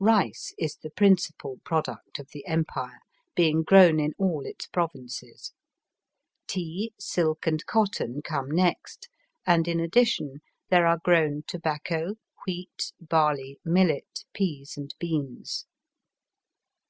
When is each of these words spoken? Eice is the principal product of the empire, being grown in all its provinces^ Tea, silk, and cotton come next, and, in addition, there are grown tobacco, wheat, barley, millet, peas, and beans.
Eice 0.00 0.54
is 0.58 0.76
the 0.82 0.88
principal 0.88 1.60
product 1.62 2.18
of 2.18 2.30
the 2.32 2.46
empire, 2.46 3.00
being 3.36 3.62
grown 3.62 4.00
in 4.00 4.14
all 4.16 4.46
its 4.46 4.66
provinces^ 4.68 5.52
Tea, 6.46 6.94
silk, 6.98 7.46
and 7.46 7.66
cotton 7.66 8.22
come 8.22 8.50
next, 8.50 9.10
and, 9.46 9.68
in 9.68 9.80
addition, 9.80 10.38
there 10.70 10.86
are 10.86 11.00
grown 11.04 11.42
tobacco, 11.46 12.14
wheat, 12.46 12.94
barley, 12.98 13.60
millet, 13.62 14.24
peas, 14.32 14.78
and 14.78 14.94
beans. 14.98 15.66